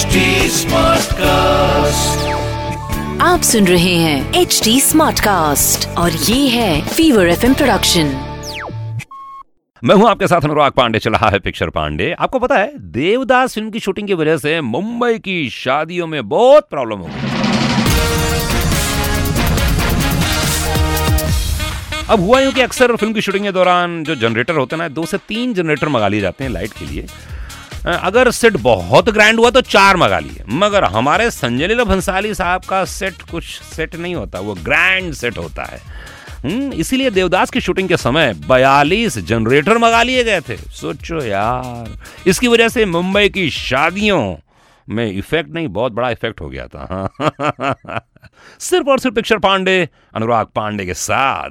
HD 0.00 0.20
Smartcast. 0.48 2.20
आप 3.22 3.40
सुन 3.42 3.66
रहे 3.66 3.94
हैं 3.94 4.40
एच 4.40 4.60
डी 4.64 4.80
स्मार्ट 4.80 5.20
कास्ट 5.20 5.86
और 5.98 6.12
ये 6.12 6.48
है 6.48 6.80
फीवर 6.88 7.28
एफ़ 7.28 7.44
प्रोडक्शन 7.46 8.06
मैं 9.82 9.94
हूँ 9.94 10.08
आपके 10.08 10.26
साथ 10.26 10.44
अनुराग 10.44 10.72
पांडे 10.72 10.98
चल 10.98 11.12
रहा 11.12 11.28
है 11.30 11.38
पिक्चर 11.38 11.70
पांडे। 11.70 12.10
आपको 12.18 12.38
पता 12.38 12.58
है 12.58 12.72
देवदास 12.92 13.54
फ़िल्म 13.54 13.70
की 13.70 13.80
शूटिंग 13.80 14.08
की 14.08 14.14
वजह 14.14 14.36
से 14.36 14.60
मुंबई 14.60 15.18
की 15.18 15.48
शादियों 15.50 16.06
में 16.06 16.28
बहुत 16.28 16.68
प्रॉब्लम 16.70 16.98
हो 16.98 17.06
गई। 17.06 17.28
अब 22.08 22.20
हुआ 22.20 22.40
यूँ 22.40 22.52
कि 22.52 22.60
अक्सर 22.60 22.96
फ़िल्म 22.96 23.12
की 23.12 23.20
शूटिंग 23.20 23.44
के 23.44 23.52
दौरान 23.52 24.02
जो 24.04 24.14
जनरेटर 24.16 24.54
होते 24.54 24.76
हैं 24.76 24.82
ना 24.82 24.88
दो 24.90 25.04
से 25.06 25.18
तीन 25.28 25.54
जनरेटर 25.54 25.88
मंगा 25.88 26.08
लिए 26.08 26.20
जाते 26.20 26.44
हैं 26.44 26.50
लाइट 26.50 26.72
के 26.78 26.86
लिए। 26.86 27.06
अगर 27.86 28.30
सेट 28.30 28.56
बहुत 28.56 29.10
ग्रैंड 29.10 29.40
हुआ 29.40 29.50
तो 29.50 29.60
चार 29.60 29.96
मंगा 29.96 30.18
लिए। 30.18 30.44
मगर 30.48 30.84
हमारे 30.84 31.30
संजय 31.30 31.66
लीला 31.66 31.84
भंसाली 31.84 32.34
साहब 32.34 32.62
का 32.64 32.84
सेट 32.84 33.22
कुछ 33.22 33.44
सेट 33.44 33.96
नहीं 33.96 34.14
होता 34.14 34.40
वो 34.40 34.54
ग्रैंड 34.54 35.12
सेट 35.14 35.38
होता 35.38 35.64
है। 35.64 35.80
हम्म, 36.44 36.72
इसीलिए 36.72 37.10
देवदास 37.10 37.50
की 37.50 37.60
शूटिंग 37.60 37.88
के 37.88 37.96
समय 37.96 38.34
42 38.34 39.18
जनरेटर 39.18 39.78
मंगा 39.78 40.02
लिए 40.02 40.24
गए 40.24 40.40
थे। 40.40 40.56
सोचो 40.56 41.24
यार 41.24 41.98
इसकी 42.26 42.48
वजह 42.48 42.68
से 42.68 42.84
मुंबई 42.84 43.28
की 43.28 43.50
शादियों 43.50 44.36
में 44.88 45.12
इफ़ेक्ट 45.12 45.50
नहीं 45.50 45.68
बहुत 45.68 45.92
बड़ा 45.92 46.10
इफ़ेक्ट 46.10 46.40
हो 46.40 46.48
गया 46.48 46.66
था। 46.66 47.08
सिर्फ़ 48.60 48.88
और 48.88 48.98
सिर्फ़ 48.98 49.14
पिक्चर 49.14 49.38
पांडे 49.38 49.88
अनुराग 50.14 50.46
पांडे 50.46 50.86
के 50.86 50.94
साथ। 50.94 51.50